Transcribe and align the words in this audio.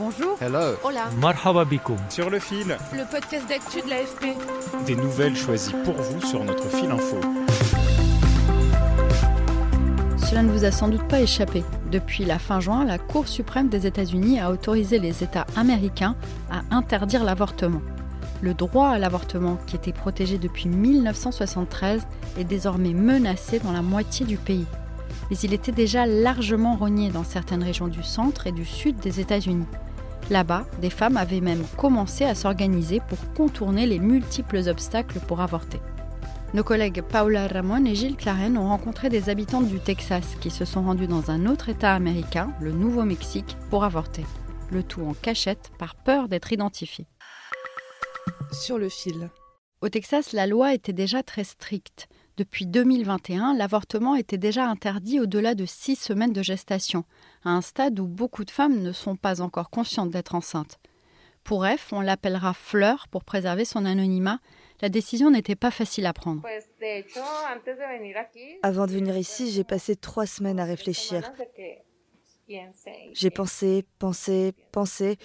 Bonjour. 0.00 0.38
Hello. 0.40 0.76
Hola. 0.82 1.10
Marhaba 1.20 1.66
bikoum. 1.66 1.98
Sur 2.08 2.30
le 2.30 2.38
fil, 2.38 2.74
Le 2.94 3.04
podcast 3.10 3.46
d'actu 3.46 3.82
de 3.82 3.90
l'AFP. 3.90 4.34
des 4.86 4.96
nouvelles 4.96 5.36
choisies 5.36 5.74
pour 5.84 5.92
vous 5.94 6.22
sur 6.26 6.42
notre 6.42 6.66
fil 6.70 6.90
info. 6.90 7.20
Cela 10.16 10.42
ne 10.42 10.50
vous 10.50 10.64
a 10.64 10.70
sans 10.70 10.88
doute 10.88 11.06
pas 11.06 11.20
échappé. 11.20 11.62
Depuis 11.92 12.24
la 12.24 12.38
fin 12.38 12.60
juin, 12.60 12.86
la 12.86 12.96
Cour 12.96 13.28
suprême 13.28 13.68
des 13.68 13.86
États-Unis 13.86 14.40
a 14.40 14.50
autorisé 14.50 14.98
les 14.98 15.22
États 15.22 15.46
américains 15.54 16.16
à 16.50 16.62
interdire 16.74 17.22
l'avortement. 17.22 17.82
Le 18.40 18.54
droit 18.54 18.88
à 18.88 18.98
l'avortement, 18.98 19.58
qui 19.66 19.76
était 19.76 19.92
protégé 19.92 20.38
depuis 20.38 20.70
1973, 20.70 22.06
est 22.38 22.44
désormais 22.44 22.94
menacé 22.94 23.58
dans 23.58 23.72
la 23.72 23.82
moitié 23.82 24.24
du 24.24 24.38
pays. 24.38 24.64
Mais 25.28 25.36
il 25.38 25.52
était 25.52 25.72
déjà 25.72 26.06
largement 26.06 26.76
rogné 26.76 27.10
dans 27.10 27.24
certaines 27.24 27.62
régions 27.62 27.88
du 27.88 28.02
centre 28.02 28.46
et 28.46 28.52
du 28.52 28.64
sud 28.64 28.98
des 29.00 29.20
États-Unis. 29.20 29.66
Là-bas, 30.30 30.64
des 30.80 30.90
femmes 30.90 31.16
avaient 31.16 31.40
même 31.40 31.64
commencé 31.76 32.24
à 32.24 32.36
s'organiser 32.36 33.00
pour 33.08 33.18
contourner 33.34 33.86
les 33.86 33.98
multiples 33.98 34.68
obstacles 34.68 35.18
pour 35.20 35.40
avorter. 35.40 35.80
Nos 36.52 36.64
collègues 36.64 37.02
Paula 37.02 37.46
Ramon 37.46 37.84
et 37.84 37.94
Gilles 37.94 38.16
Claren 38.16 38.58
ont 38.58 38.68
rencontré 38.68 39.08
des 39.08 39.28
habitantes 39.28 39.68
du 39.68 39.78
Texas 39.78 40.36
qui 40.40 40.50
se 40.50 40.64
sont 40.64 40.82
rendues 40.82 41.06
dans 41.06 41.30
un 41.30 41.46
autre 41.46 41.68
État 41.68 41.94
américain, 41.94 42.52
le 42.60 42.72
Nouveau-Mexique, 42.72 43.56
pour 43.70 43.84
avorter. 43.84 44.24
Le 44.72 44.82
tout 44.82 45.02
en 45.02 45.14
cachette 45.14 45.70
par 45.78 45.94
peur 45.94 46.28
d'être 46.28 46.52
identifiées. 46.52 47.06
Sur 48.52 48.78
le 48.78 48.88
fil. 48.88 49.30
Au 49.80 49.88
Texas, 49.88 50.32
la 50.32 50.46
loi 50.46 50.74
était 50.74 50.92
déjà 50.92 51.22
très 51.22 51.44
stricte. 51.44 52.08
Depuis 52.40 52.64
2021, 52.64 53.52
l'avortement 53.52 54.16
était 54.16 54.38
déjà 54.38 54.64
interdit 54.64 55.20
au-delà 55.20 55.54
de 55.54 55.66
six 55.66 55.94
semaines 55.94 56.32
de 56.32 56.42
gestation, 56.42 57.04
à 57.44 57.50
un 57.50 57.60
stade 57.60 58.00
où 58.00 58.06
beaucoup 58.06 58.46
de 58.46 58.50
femmes 58.50 58.80
ne 58.80 58.92
sont 58.92 59.14
pas 59.14 59.42
encore 59.42 59.68
conscientes 59.68 60.08
d'être 60.08 60.34
enceintes. 60.34 60.78
Pour 61.44 61.66
F, 61.66 61.92
on 61.92 62.00
l'appellera 62.00 62.54
Fleur 62.54 63.08
pour 63.08 63.24
préserver 63.24 63.66
son 63.66 63.84
anonymat. 63.84 64.38
La 64.80 64.88
décision 64.88 65.30
n'était 65.30 65.54
pas 65.54 65.70
facile 65.70 66.06
à 66.06 66.14
prendre. 66.14 66.42
Avant 68.62 68.86
de 68.86 68.92
venir 68.92 69.18
ici, 69.18 69.50
j'ai 69.50 69.64
passé 69.64 69.94
trois 69.94 70.24
semaines 70.24 70.60
à 70.60 70.64
réfléchir. 70.64 71.30
J'ai 73.12 73.30
pensé, 73.30 73.84
pensé, 73.98 74.54
pensé. 74.72 75.18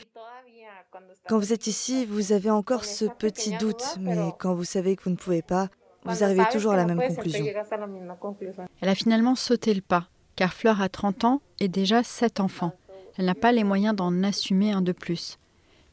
Quand 1.30 1.39
vous 1.39 1.53
êtes 1.53 1.67
ici, 1.67 2.05
vous 2.05 2.33
avez 2.33 2.49
encore 2.49 2.83
ce 2.83 3.05
petit 3.05 3.55
doute, 3.55 3.95
mais 4.02 4.17
quand 4.38 4.53
vous 4.53 4.66
savez 4.66 4.97
que 4.97 5.03
vous 5.05 5.11
ne 5.11 5.16
pouvez 5.16 5.41
pas, 5.41 5.69
vous 6.06 6.23
arrivez 6.23 6.44
toujours 6.52 6.73
à 6.73 6.78
la 6.78 6.86
même 6.86 7.02
conclusion. 7.02 7.45
Elle 8.81 8.89
a 8.89 8.95
finalement 8.95 9.36
sauté 9.36 9.73
le 9.73 9.81
pas, 9.81 10.08
car 10.36 10.53
Fleur 10.53 10.81
a 10.81 10.89
30 10.89 11.25
ans 11.25 11.42
et 11.59 11.67
déjà 11.67 12.03
7 12.03 12.39
enfants. 12.39 12.73
Elle 13.17 13.25
n'a 13.25 13.36
pas 13.36 13.52
les 13.52 13.64
moyens 13.64 13.95
d'en 13.95 14.23
assumer 14.23 14.72
un 14.72 14.81
de 14.81 14.92
plus. 14.92 15.38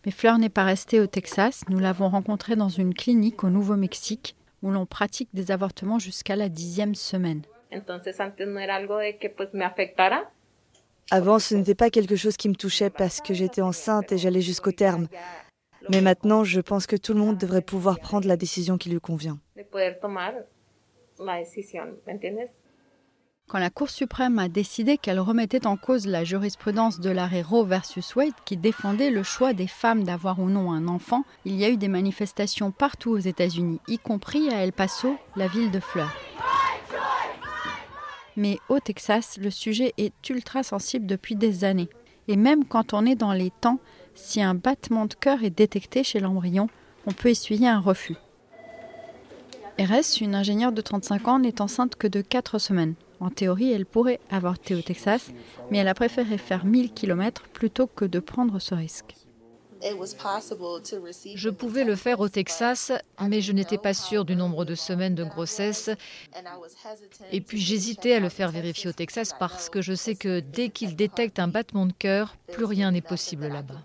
Mais 0.05 0.12
Fleur 0.12 0.38
n'est 0.38 0.48
pas 0.48 0.64
restée 0.64 1.00
au 1.00 1.06
Texas, 1.06 1.62
nous 1.68 1.78
l'avons 1.78 2.08
rencontrée 2.08 2.56
dans 2.56 2.68
une 2.68 2.92
clinique 2.92 3.45
au 3.45 3.50
Nouveau-Mexique, 3.50 4.34
où 4.62 4.70
l'on 4.70 4.86
pratique 4.86 5.28
des 5.33 5.50
avortements 5.50 5.98
jusqu'à 5.98 6.36
la 6.36 6.48
dixième 6.48 6.94
semaine. 6.94 7.42
Avant, 11.11 11.39
ce 11.39 11.55
n'était 11.55 11.74
pas 11.74 11.90
quelque 11.90 12.17
chose 12.17 12.36
qui 12.36 12.48
me 12.48 12.55
touchait 12.55 12.90
parce 12.90 13.20
que 13.20 13.34
j'étais 13.34 13.61
enceinte 13.61 14.12
et 14.12 14.18
j'allais 14.18 14.40
jusqu'au 14.40 14.73
terme. 14.73 15.08
Mais 15.90 16.00
maintenant, 16.00 16.44
je 16.44 16.61
pense 16.61 16.86
que 16.86 16.96
tout 16.96 17.12
le 17.12 17.20
monde 17.20 17.39
devrait 17.39 17.62
pouvoir 17.62 17.98
prendre 17.98 18.29
la 18.29 18.36
décision 18.36 18.79
qui 18.79 18.89
lui 18.89 19.00
convient. 19.00 19.39
Quand 23.48 23.58
la 23.58 23.70
Cour 23.70 23.90
suprême 23.90 24.38
a 24.38 24.48
décidé 24.48 24.96
qu'elle 24.96 25.20
remettait 25.20 25.66
en 25.66 25.77
cause 25.77 26.06
la 26.06 26.24
jurisprudence 26.24 27.00
de 27.00 27.10
l'arrêt 27.10 27.42
Roe 27.42 27.64
versus 27.64 28.14
Wade 28.16 28.32
qui 28.44 28.56
défendait 28.56 29.11
le 29.11 29.22
choix 29.22 29.52
des 29.52 29.66
femmes 29.66 30.05
d'avoir 30.05 30.38
ou 30.38 30.48
non 30.48 30.72
un 30.72 30.88
enfant, 30.88 31.24
il 31.44 31.56
y 31.56 31.64
a 31.64 31.68
eu 31.68 31.77
des 31.77 31.88
manifestations 31.88 32.70
partout 32.70 33.11
aux 33.11 33.18
États-Unis, 33.18 33.80
y 33.88 33.98
compris 33.98 34.48
à 34.50 34.64
El 34.64 34.72
Paso, 34.72 35.16
la 35.36 35.48
ville 35.48 35.70
de 35.70 35.80
Fleurs. 35.80 36.14
Mais 38.36 38.58
au 38.68 38.80
Texas, 38.80 39.36
le 39.38 39.50
sujet 39.50 39.92
est 39.98 40.28
ultra 40.30 40.62
sensible 40.62 41.06
depuis 41.06 41.34
des 41.34 41.64
années. 41.64 41.90
Et 42.28 42.36
même 42.36 42.64
quand 42.64 42.94
on 42.94 43.05
est 43.05 43.16
dans 43.16 43.32
les 43.32 43.50
temps, 43.50 43.80
si 44.14 44.40
un 44.40 44.55
battement 44.55 45.06
de 45.06 45.14
cœur 45.14 45.44
est 45.44 45.50
détecté 45.50 46.05
chez 46.05 46.20
l'embryon, 46.20 46.68
on 47.06 47.12
peut 47.12 47.28
essuyer 47.28 47.68
un 47.68 47.80
refus. 47.80 48.16
RS, 49.78 50.20
une 50.20 50.34
ingénieure 50.34 50.72
de 50.72 50.83
35 50.83 51.28
ans, 51.28 51.38
n'est 51.38 51.62
enceinte 51.62 51.96
que 51.96 52.06
de 52.06 52.20
4 52.20 52.58
semaines. 52.58 52.94
En 53.20 53.30
théorie, 53.30 53.72
elle 53.72 53.86
pourrait 53.86 54.20
avorter 54.30 54.74
au 54.74 54.83
Texas, 54.83 55.30
mais 55.70 55.78
elle 55.78 55.88
a 55.88 55.94
préféré 55.94 56.36
faire 56.36 56.64
1000 56.64 56.92
km 56.92 57.44
plutôt 57.52 57.86
que 57.86 58.05
de 58.05 58.20
prendre 58.20 58.58
ce 58.58 58.74
risque. 58.74 59.14
Je 61.34 61.48
pouvais 61.50 61.84
le 61.84 61.96
faire 61.96 62.20
au 62.20 62.28
Texas, 62.28 62.92
mais 63.20 63.40
je 63.40 63.52
n'étais 63.52 63.78
pas 63.78 63.94
sûre 63.94 64.24
du 64.24 64.36
nombre 64.36 64.64
de 64.64 64.74
semaines 64.74 65.14
de 65.14 65.24
grossesse. 65.24 65.90
Et 67.32 67.40
puis 67.40 67.60
j'hésitais 67.60 68.14
à 68.14 68.20
le 68.20 68.28
faire 68.28 68.50
vérifier 68.50 68.90
au 68.90 68.92
Texas 68.92 69.34
parce 69.38 69.68
que 69.68 69.82
je 69.82 69.94
sais 69.94 70.14
que 70.14 70.40
dès 70.40 70.68
qu'ils 70.68 70.96
détectent 70.96 71.38
un 71.38 71.48
battement 71.48 71.86
de 71.86 71.92
cœur, 71.92 72.36
plus 72.52 72.64
rien 72.64 72.90
n'est 72.92 73.00
possible 73.00 73.48
là-bas. 73.48 73.82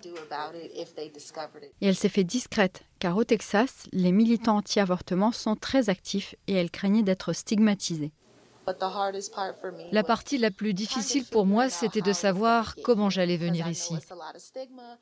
Et 1.81 1.87
elle 1.87 1.95
s'est 1.95 2.09
fait 2.09 2.23
discrète, 2.23 2.83
car 2.99 3.17
au 3.17 3.23
Texas, 3.23 3.87
les 3.91 4.11
militants 4.11 4.57
anti-avortement 4.57 5.31
sont 5.31 5.55
très 5.55 5.89
actifs 5.89 6.35
et 6.47 6.53
elle 6.53 6.71
craignait 6.71 7.03
d'être 7.03 7.33
stigmatisée. 7.33 8.11
La 9.91 10.03
partie 10.03 10.37
la 10.37 10.51
plus 10.51 10.73
difficile 10.73 11.23
pour 11.25 11.45
moi, 11.45 11.69
c'était 11.69 12.01
de 12.01 12.11
savoir 12.11 12.75
comment 12.83 13.09
j'allais 13.09 13.37
venir 13.37 13.67
ici. 13.67 13.95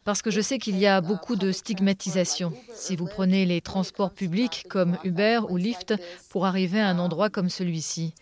Parce 0.03 0.21
que 0.21 0.29
je 0.29 0.41
sais 0.41 0.59
qu'il 0.59 0.77
y 0.77 0.85
a 0.85 1.01
beaucoup 1.01 1.35
de 1.35 1.51
stigmatisation. 1.51 2.53
Si 2.73 2.95
vous 2.95 3.07
prenez 3.07 3.45
les 3.45 3.61
transports 3.61 4.11
publics 4.11 4.65
comme 4.69 4.97
Uber 5.03 5.41
ou 5.49 5.57
Lyft 5.57 5.95
pour 6.29 6.45
arriver 6.45 6.79
à 6.79 6.89
un 6.89 6.99
endroit 6.99 7.29
comme 7.29 7.49
celui-ci. 7.49 8.13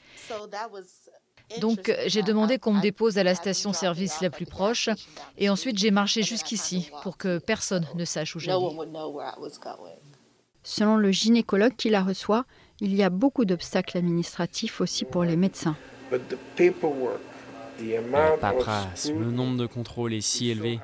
Donc 1.59 1.93
j'ai 2.07 2.23
demandé 2.23 2.57
qu'on 2.57 2.73
me 2.73 2.81
dépose 2.81 3.17
à 3.17 3.23
la 3.23 3.35
station-service 3.35 4.21
la 4.21 4.29
plus 4.29 4.45
proche 4.45 4.89
et 5.37 5.49
ensuite 5.49 5.77
j'ai 5.77 5.91
marché 5.91 6.23
jusqu'ici 6.23 6.89
pour 7.03 7.17
que 7.17 7.37
personne 7.37 7.85
ne 7.95 8.05
sache 8.05 8.35
où 8.35 8.39
j'allais. 8.39 8.65
Selon 10.63 10.95
le 10.95 11.11
gynécologue 11.11 11.75
qui 11.75 11.89
la 11.89 12.01
reçoit, 12.01 12.45
il 12.83 12.95
y 12.95 13.01
a 13.01 13.09
beaucoup 13.09 13.45
d'obstacles 13.45 13.97
administratifs 13.97 14.81
aussi 14.81 15.05
pour 15.05 15.23
les 15.23 15.37
médecins. 15.37 15.77
La 16.11 16.19
paperasse, 18.39 19.09
le 19.09 19.31
nombre 19.31 19.57
de 19.57 19.65
contrôles 19.65 20.13
est 20.13 20.21
si 20.21 20.49
élevé. 20.49 20.79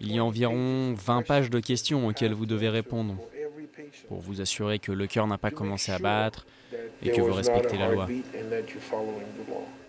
Il 0.00 0.12
y 0.12 0.18
a 0.18 0.24
environ 0.24 0.92
20 0.92 1.22
pages 1.22 1.48
de 1.48 1.60
questions 1.60 2.06
auxquelles 2.06 2.34
vous 2.34 2.44
devez 2.44 2.68
répondre 2.68 3.16
pour 4.06 4.20
vous 4.20 4.42
assurer 4.42 4.78
que 4.78 4.92
le 4.92 5.06
cœur 5.06 5.26
n'a 5.26 5.38
pas 5.38 5.50
commencé 5.50 5.92
à 5.92 5.98
battre 5.98 6.46
et 7.02 7.10
que 7.10 7.22
vous 7.22 7.32
respectez 7.32 7.78
la 7.78 7.90
loi. 7.90 8.06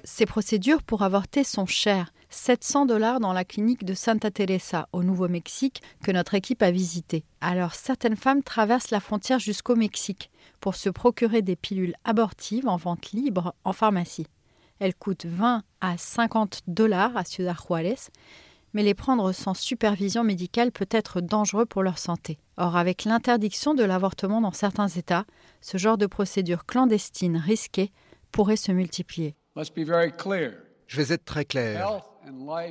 Ces 0.06 0.26
procédures 0.26 0.84
pour 0.84 1.04
avorter 1.04 1.44
sont 1.44 1.66
chères. 1.66 2.14
700 2.30 2.86
dollars 2.86 3.20
dans 3.20 3.34
la 3.34 3.44
clinique 3.44 3.86
de 3.86 3.94
Santa 3.94 4.32
Teresa 4.32 4.88
au 4.94 5.04
Nouveau-Mexique 5.04 5.82
que 6.04 6.12
notre 6.12 6.36
équipe 6.36 6.62
a 6.62 6.72
visitée. 6.72 7.26
Alors 7.42 7.74
certaines 7.74 8.16
femmes 8.16 8.44
traversent 8.44 8.92
la 8.92 9.00
frontière 9.00 9.40
jusqu'au 9.40 9.76
Mexique 9.76 10.30
pour 10.60 10.76
se 10.76 10.90
procurer 10.90 11.42
des 11.42 11.56
pilules 11.56 11.96
abortives 12.04 12.68
en 12.68 12.78
vente 12.78 13.12
libre 13.12 13.56
en 13.64 13.74
pharmacie. 13.74 14.28
Elles 14.80 14.96
coûtent 14.96 15.26
20 15.26 15.64
à 15.82 15.98
50 15.98 16.62
dollars 16.68 17.16
à 17.18 17.26
Ciudad 17.26 17.56
Juárez, 17.56 18.10
mais 18.74 18.84
les 18.84 18.94
prendre 18.94 19.32
sans 19.32 19.54
supervision 19.54 20.24
médicale 20.24 20.72
peut 20.72 20.88
être 20.92 21.22
dangereux 21.22 21.66
pour 21.66 21.84
leur 21.84 21.98
santé. 21.98 22.38
Or, 22.58 22.78
avec 22.78 23.04
l'interdiction 23.04 23.74
de 23.74 23.84
l'avortement 23.84 24.42
dans 24.42 24.52
certains 24.52 24.88
États, 24.88 25.26
ce 25.62 25.78
genre 25.78 25.98
de 25.98 26.06
procédure 26.06 26.66
clandestine 26.66 27.38
risquée 27.38 27.92
pourrait 28.32 28.58
se 28.58 28.72
multiplier. 28.72 29.36
Je 30.90 31.00
vais 31.00 31.14
être 31.14 31.24
très 31.24 31.46
clair. 31.46 32.02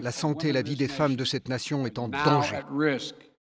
La 0.00 0.10
santé 0.10 0.48
et 0.48 0.52
la 0.52 0.62
vie 0.62 0.74
des 0.74 0.88
femmes 0.88 1.14
de 1.14 1.24
cette 1.24 1.48
nation 1.48 1.86
est 1.86 2.00
en 2.00 2.08
danger. 2.08 2.58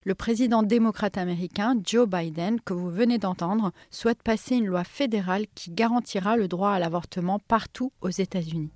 Le 0.03 0.15
président 0.15 0.62
démocrate 0.62 1.18
américain 1.18 1.75
Joe 1.83 2.07
Biden, 2.07 2.62
que 2.62 2.74
vous 2.74 2.91
venez 2.91 3.18
d'entendre, 3.18 3.71
souhaite 3.89 4.21
passer 4.21 4.56
une 4.56 4.68
loi 4.68 4.83
fédérale 4.83 5.47
qui 5.56 5.71
garantira 5.71 6.38
le 6.38 6.47
droit 6.47 6.69
à 6.69 6.79
l'avortement 6.79 7.39
partout 7.39 7.91
aux 8.01 8.09
États-Unis. 8.09 8.69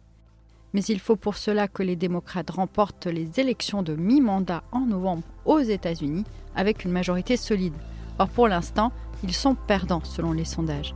Mais 0.74 0.82
il 0.82 1.00
faut 1.00 1.16
pour 1.16 1.38
cela 1.38 1.68
que 1.68 1.84
les 1.84 1.96
démocrates 1.96 2.50
remportent 2.50 3.08
les 3.08 3.40
élections 3.40 3.84
de 3.84 3.96
mi-mandat 3.96 4.64
en 4.72 4.82
novembre 4.82 5.24
aux 5.46 5.60
États-Unis 5.60 6.26
avec 6.56 6.84
une 6.84 6.92
majorité 6.92 7.38
solide. 7.38 7.76
Or 8.18 8.28
pour 8.28 8.48
l'instant, 8.48 8.92
ils 9.24 9.36
sont 9.36 9.56
perdants 9.56 10.04
selon 10.04 10.32
les 10.32 10.46
sondages. 10.46 10.96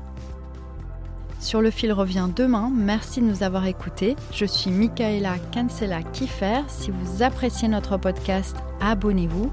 Sur 1.46 1.62
le 1.62 1.70
fil 1.70 1.94
revient 1.94 2.28
demain. 2.36 2.72
Merci 2.74 3.22
de 3.22 3.28
nous 3.28 3.44
avoir 3.44 3.68
écoutés. 3.68 4.16
Je 4.32 4.46
suis 4.46 4.72
Michaela 4.72 5.36
Cancela 5.54 6.02
Kiffer. 6.02 6.62
Si 6.68 6.90
vous 6.90 7.22
appréciez 7.22 7.68
notre 7.68 7.98
podcast, 7.98 8.58
abonnez-vous 8.82 9.52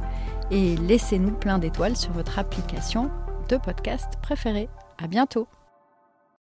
et 0.50 0.76
laissez-nous 0.76 1.32
plein 1.32 1.58
d'étoiles 1.58 1.98
sur 1.98 2.12
votre 2.12 2.38
application 2.38 3.10
de 3.50 3.58
podcast 3.58 4.14
préférée. 4.22 4.70
À 4.96 5.06
bientôt! 5.06 5.46